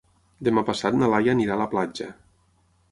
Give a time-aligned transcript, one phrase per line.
[0.47, 2.13] Demà passat na Laia anirà a la platja.